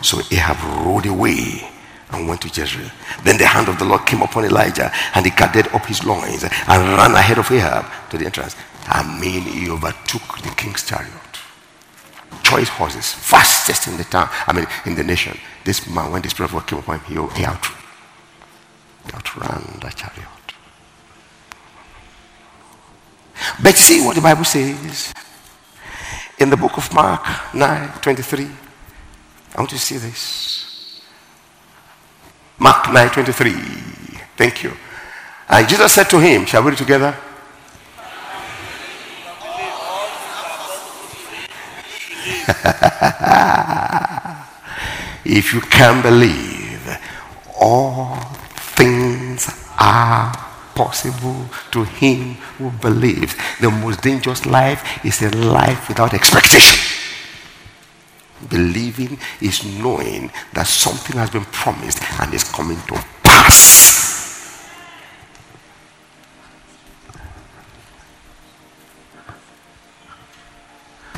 [0.00, 0.56] So Ahab
[0.86, 1.68] rode away
[2.12, 2.88] and went to Jezreel.
[3.22, 6.42] Then the hand of the Lord came upon Elijah, and he gathered up his loins
[6.42, 8.56] and ran ahead of Ahab to the entrance.
[8.86, 11.12] I mean, he overtook the king's chariot.
[12.42, 15.36] Choice horses, fastest in the town, I mean, in the nation.
[15.62, 17.79] This man, when the Spirit of God came upon him, he, out,
[19.04, 20.26] he outran the chariot.
[23.62, 25.12] But see what the Bible says
[26.38, 28.48] in the book of Mark 9 23.
[29.54, 31.02] I want you to see this.
[32.58, 33.52] Mark 9 23.
[34.36, 34.72] Thank you.
[35.48, 37.16] And Jesus said to him, Shall we read together?
[45.24, 46.98] if you can believe,
[47.58, 48.18] all
[49.80, 50.32] are
[50.74, 53.34] possible to him who believes.
[53.60, 56.78] The most dangerous life is a life without expectation.
[58.48, 64.00] Believing is knowing that something has been promised and is coming to pass.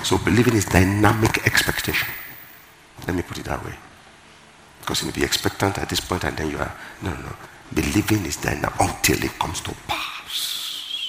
[0.03, 2.09] So believing is dynamic expectation.
[3.07, 3.75] Let me put it that way.
[4.83, 7.33] Because you may be expectant at this point and then you are, no, no.
[7.73, 11.09] Believing is there now until it comes to pass.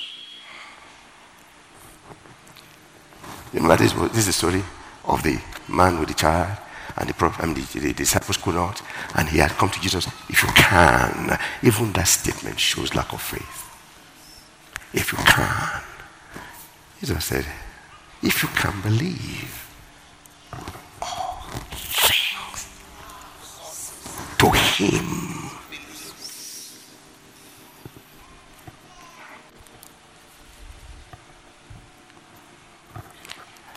[3.52, 4.64] You remember this, this is the story
[5.06, 6.58] of the man with the child
[6.98, 8.82] and the, prophet, and the, the disciples could not.
[9.16, 10.08] And he had come to Jesus.
[10.30, 13.70] If you can, even that statement shows lack of faith.
[14.94, 15.82] If you can.
[17.00, 17.46] Jesus said,
[18.22, 19.60] if you can believe
[21.02, 22.68] all things
[24.44, 25.24] to him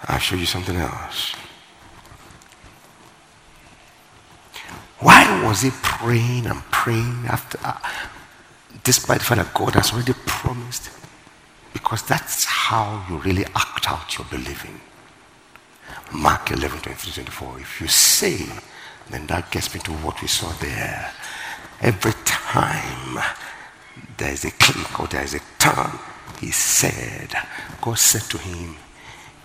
[0.08, 1.34] I'll show you something else.
[5.00, 7.76] Why was he praying and praying after, uh,
[8.84, 10.90] despite the fact that God has already promised?
[11.72, 14.80] Because that's how you really act out your believing.
[16.12, 17.60] Mark 11, 23, 24.
[17.60, 18.46] If you say,
[19.10, 21.12] then that gets me to what we saw there.
[21.80, 23.18] Every time
[24.18, 25.98] there is a click or there is a turn,
[26.40, 27.34] he said,
[27.80, 28.76] God said to him,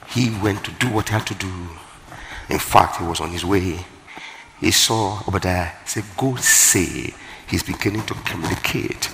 [0.07, 1.51] he went to do what he had to do.
[2.49, 3.79] In fact, he was on his way.
[4.59, 7.13] He saw over there, said, Go say
[7.47, 9.05] he's beginning to communicate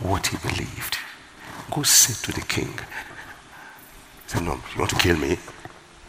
[0.00, 0.96] what he believed.
[1.70, 2.68] Go say to the king.
[2.68, 5.38] He said, No, you want to kill me?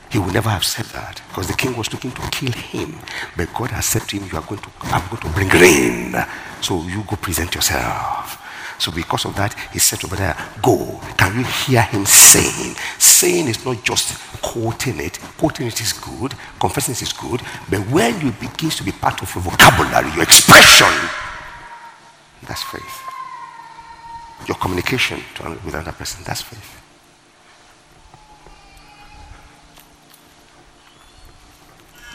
[0.09, 2.99] He would never have said that because the king was looking to kill him.
[3.35, 6.15] But God has said to him, You are going to, I'm going to bring rain.
[6.61, 8.43] So you go present yourself.
[8.79, 10.99] So because of that, he said over there, Go.
[11.17, 12.75] Can you hear him saying?
[12.97, 15.19] Saying is not just quoting it.
[15.37, 16.33] Quoting it is good.
[16.59, 17.41] Confessing it is good.
[17.69, 20.93] But when it begins to be part of your vocabulary, your expression,
[22.47, 23.01] that's faith.
[24.47, 26.76] Your communication to, with another person, that's faith.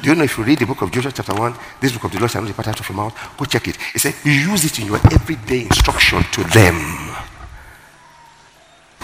[0.03, 2.11] Do you know if you read the book of Joshua chapter 1, this book of
[2.11, 3.79] the Lord shall not depart out of your mouth, go check it.
[3.95, 6.75] It said use it in your everyday instruction to them.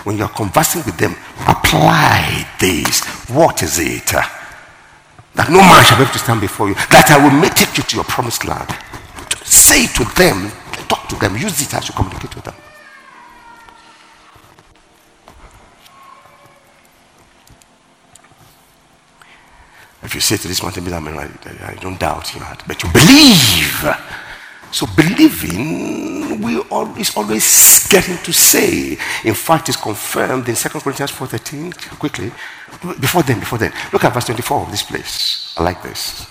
[0.03, 1.15] When you are conversing with them,
[1.47, 3.05] apply this.
[3.31, 4.07] What is it?
[4.07, 6.75] That no man shall be able to stand before you.
[6.75, 8.75] That I will take you to your promised land.
[9.45, 10.51] Say to them,
[10.89, 12.55] talk to them, use it as you communicate with them.
[20.03, 23.85] If you say to this mountain, I, don't doubt heart, but you believe.
[24.71, 28.99] So believing we always always getting to say.
[29.25, 31.99] In fact, it's confirmed in 2 Corinthians 4.13.
[31.99, 32.31] Quickly.
[33.01, 33.73] Before then, before then.
[33.93, 35.55] Look at verse 24 of this place.
[35.57, 36.27] I like this.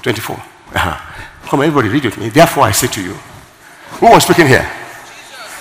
[0.00, 0.36] 24.
[0.36, 1.48] Uh-huh.
[1.48, 2.30] Come on, everybody read with me.
[2.30, 3.14] Therefore I say to you.
[4.00, 4.66] Who was speaking here?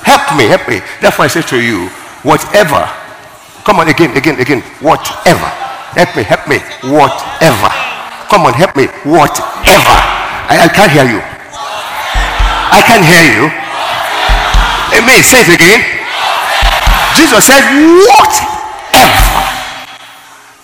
[0.03, 0.81] Help me, help me.
[0.99, 1.87] Therefore, I say to you,
[2.23, 2.89] whatever.
[3.63, 4.61] Come on, again, again, again.
[4.81, 5.60] Whatever.
[5.93, 6.57] Help me, help me.
[6.87, 7.69] Whatever.
[8.29, 8.87] Come on, help me.
[9.03, 9.97] Whatever.
[10.47, 11.21] I, I can't hear you.
[12.71, 13.51] I can't hear you.
[14.97, 15.23] Amen.
[15.23, 16.01] Say it again.
[17.15, 17.63] Jesus said,
[18.07, 19.41] whatever.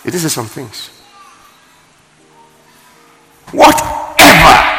[0.03, 0.89] This is some things.
[3.51, 4.77] Whatever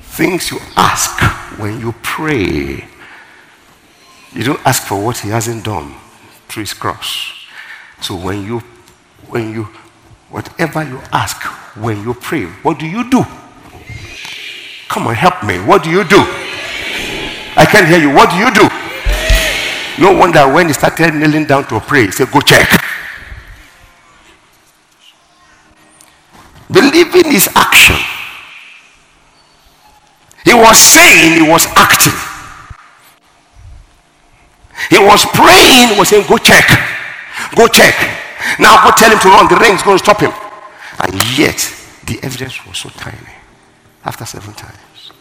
[0.00, 1.20] things you ask
[1.58, 2.84] when you pray,
[4.32, 5.94] you don't ask for what he hasn't done
[6.48, 7.32] through his cross.
[8.00, 8.62] So when you,
[9.32, 9.64] when you,
[10.28, 11.42] whatever you ask
[11.74, 13.24] when you pray, what do you do?
[14.88, 15.58] Come on, help me.
[15.58, 16.20] What do you do?
[17.56, 18.12] I can't hear you.
[18.14, 18.68] What do you do?
[19.98, 22.68] No wonder when he started kneeling down to pray, he said, Go check.
[26.70, 27.96] Believing is action.
[30.44, 32.12] He was saying, he was acting.
[34.90, 36.68] He was praying, he was saying, Go check.
[37.56, 38.21] Go check.
[38.58, 39.48] Now go tell him to run.
[39.48, 40.32] The rain is going to stop him.
[41.00, 41.58] And yet,
[42.06, 43.16] the evidence was so tiny.
[44.04, 45.12] After seven times,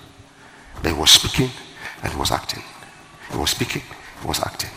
[0.83, 1.51] he was speaking
[2.01, 2.63] and he was acting.
[3.31, 3.83] He was speaking,
[4.21, 4.71] he was acting.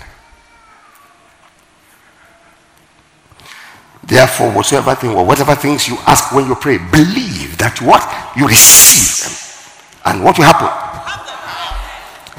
[4.07, 8.05] Therefore, whatsoever thing or whatever things you ask when you pray, believe that what?
[8.37, 10.13] You receive them.
[10.13, 10.69] And what will happen?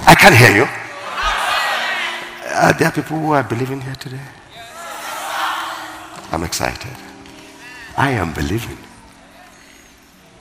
[0.08, 0.68] I can't hear you.
[2.54, 4.22] Are there people who are believing here today?
[6.32, 6.96] I'm excited.
[7.98, 8.78] I am believing.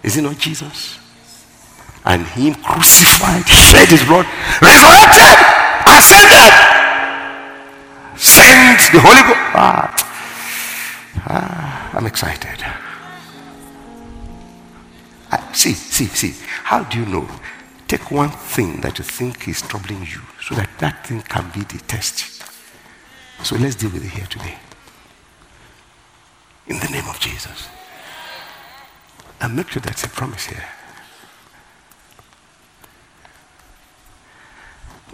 [0.03, 0.99] Is it not Jesus?
[2.05, 4.27] And him crucified, shed his blood,
[4.61, 5.39] resurrected,
[5.87, 6.53] ascended,
[8.19, 9.41] sent the Holy Ghost.
[9.55, 9.95] Ah,
[11.27, 12.63] ah, I'm excited.
[15.31, 16.35] I, see, see, see.
[16.65, 17.29] How do you know?
[17.89, 21.61] Take one thing that you think is troubling you so that that thing can be
[21.61, 22.43] the test.
[23.43, 24.57] So let's deal with it here today.
[26.67, 27.69] In the name of Jesus.
[29.41, 30.65] And make sure that's a promise here.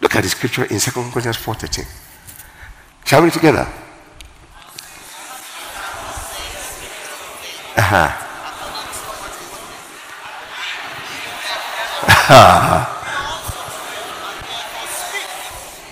[0.01, 1.86] Look at the scripture in 2 Corinthians 4.13.
[3.05, 3.66] Shall we together?
[7.76, 8.26] Uh-huh.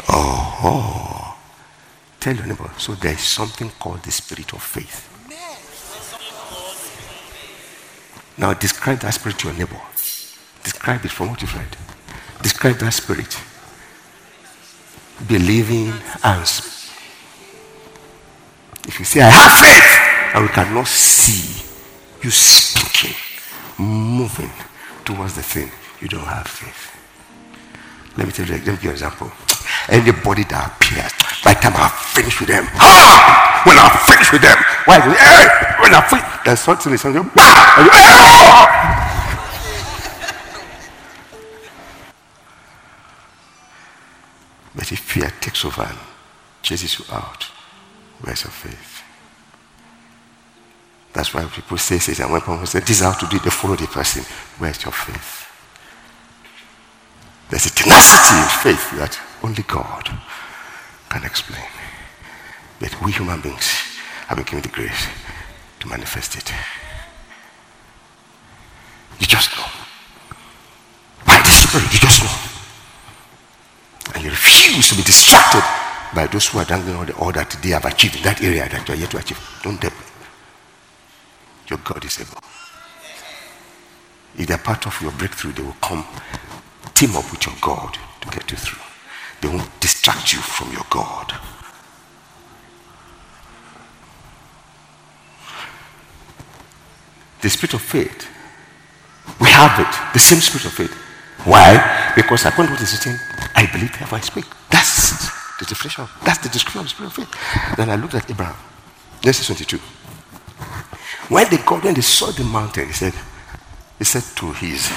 [0.09, 1.37] oh, oh.
[2.21, 2.71] Tell your neighbor.
[2.79, 5.18] So there is something called the spirit of faith.
[8.39, 9.81] Now describe that spirit to your neighbor.
[10.63, 11.77] Describe it from what you've read.
[12.43, 13.39] Describe that spirit.
[15.27, 16.47] Believing and
[18.89, 21.63] if you say, I have faith, and we cannot see
[22.23, 23.15] you speaking,
[23.79, 24.51] moving
[25.05, 25.71] towards the thing,
[26.01, 26.97] you don't have faith.
[28.17, 29.31] Let me tell you, let me give you an example.
[29.89, 31.13] Anybody that appears,
[31.45, 34.57] by the time I finish with them, ah, when I finish with them,
[34.89, 35.01] why?
[35.01, 35.47] Hey,
[35.83, 38.65] when I something, something, bah, you, hey, oh!
[44.75, 45.99] But if fear takes over and
[46.63, 47.45] chases you out,
[48.23, 49.03] where's your faith?
[51.13, 53.43] That's why people say, say, and when people say, this is how to do it,
[53.43, 54.25] they follow the person.
[54.59, 55.51] Where's your faith?
[57.51, 60.09] There's a tenacity in faith that only God
[61.11, 61.67] can explain.
[62.81, 63.88] But we human beings
[64.29, 65.09] have been given the grace
[65.81, 66.53] to manifest it.
[69.19, 69.65] You just know.
[71.27, 72.37] By the Spirit, you just know.
[74.15, 75.65] And you refuse to be distracted
[76.15, 78.69] by those who are dangling all, the, all that they have achieved in that area
[78.69, 79.41] that you are yet to achieve.
[79.63, 79.93] Don't them.
[81.69, 82.41] Your God is able.
[84.37, 86.05] If they're part of your breakthrough, they will come
[86.95, 88.83] team up with your God to get you through.
[89.41, 91.33] They won't distract you from your God.
[97.41, 98.29] The spirit of faith,
[99.41, 100.93] we have it, the same spirit of faith.
[101.45, 102.13] Why?
[102.17, 103.19] Because according to what is written,
[103.55, 104.45] I believe therefore I speak.
[104.71, 105.29] That's
[105.59, 107.77] the definition of, that's the description of the spirit of faith.
[107.77, 108.57] Then I looked at Abraham.
[109.21, 109.79] Genesis 22.
[111.29, 113.15] When they got, when they saw the mountain, he said,
[113.99, 114.91] he said to his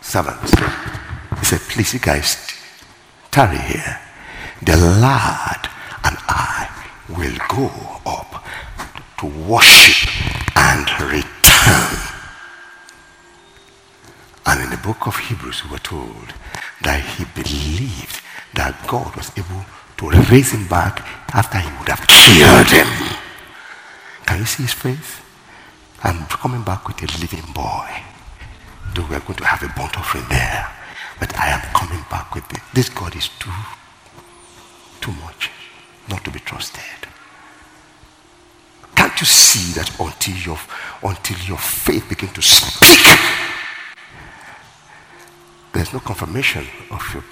[0.00, 0.52] servants,
[1.38, 2.46] he said, please, you guys,
[3.30, 4.00] tarry here.
[4.62, 5.68] The lad
[6.04, 6.68] and I
[7.08, 7.70] will go
[8.06, 8.44] up
[9.18, 10.08] to worship
[10.56, 11.41] and return.
[14.46, 16.34] And in the book of Hebrews, we were told
[16.82, 18.20] that he believed
[18.54, 19.64] that God was able
[19.98, 21.00] to raise him back
[21.34, 22.88] after he would have killed him.
[24.26, 25.24] Can you see his faith?
[26.02, 27.88] I'm coming back with a living boy.
[28.94, 30.68] Though we are going to have a burnt offering there.
[31.20, 32.60] But I am coming back with it.
[32.74, 33.50] This God is too,
[35.00, 35.50] too much
[36.08, 37.01] not to be trusted.
[39.12, 40.58] Can't you see that until your,
[41.02, 43.18] until your faith begins to speak,
[45.74, 47.22] there's no confirmation of your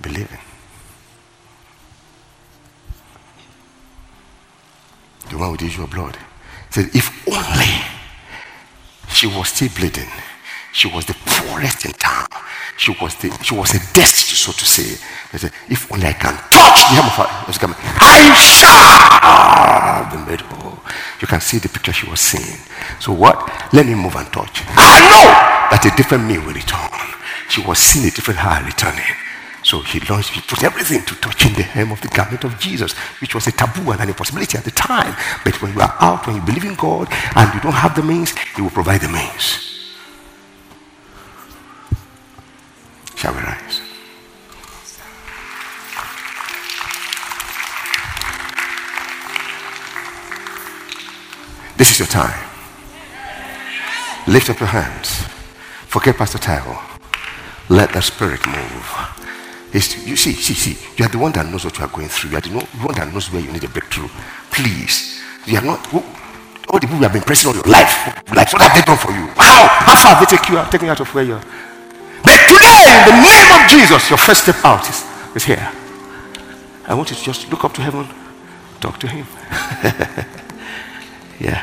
[0.00, 0.38] believing.
[5.28, 6.16] The one with the issue of blood
[6.70, 7.82] said, if only
[9.08, 10.08] she was still bleeding,
[10.72, 12.28] she was the poorest in town.
[12.76, 14.96] She was the she was a destitute, so to say.
[15.32, 17.26] They Said, if only I can touch the hem of her
[18.00, 20.71] I shall be made whole.
[21.20, 22.58] You can see the picture she was seeing.
[23.00, 23.50] So what?
[23.72, 24.62] Let me move and touch.
[24.76, 25.28] I know
[25.70, 26.90] that a different me will return.
[27.48, 29.16] She was seeing a different her returning.
[29.62, 32.92] So he launched, he put everything to touching the hem of the garment of Jesus,
[33.20, 35.14] which was a taboo and an impossibility at the time.
[35.44, 38.02] But when you are out, when you believe in God and you don't have the
[38.02, 39.68] means, He will provide the means.
[43.14, 43.81] Shall we rise?
[51.76, 52.38] This is your time.
[54.26, 55.24] Lift up your hands.
[55.88, 56.80] Forget Pastor Tyrell.
[57.68, 58.86] Let the Spirit move.
[59.72, 62.08] It's, you see, see, see, you are the one that knows what you are going
[62.08, 62.30] through.
[62.30, 64.08] You are the one that knows where you need a breakthrough.
[64.50, 67.92] Please, you are not all the people you have been pressing all your life.
[68.34, 69.26] Like what have they done for you?
[69.36, 69.68] How?
[69.68, 71.44] How far have they taken you out, taken you out of where you are?
[72.22, 75.04] But today, in the name of Jesus, your first step out is,
[75.34, 75.72] is here.
[76.86, 78.06] I want you to just look up to heaven,
[78.80, 79.26] talk to him.
[81.40, 81.62] yeah.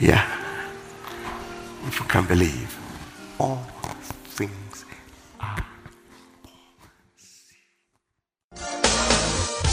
[0.00, 0.24] Yeah.
[1.86, 2.76] If you can believe,
[3.38, 3.62] all
[4.36, 4.84] things
[5.40, 5.64] are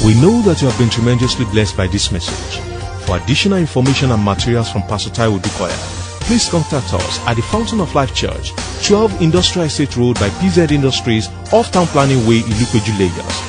[0.04, 2.60] We know that you have been tremendously blessed by this message.
[3.06, 5.76] For additional information and materials from Pastor Taiwo Odukoya,
[6.22, 8.52] please contact us at the Fountain of Life Church,
[8.86, 13.42] 12 Industrial Estate Road by PZ Industries, off Town Planning Way, Ilupeju, Lagos.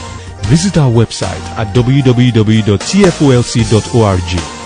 [0.49, 4.66] Visit our website at www.tfolc.org.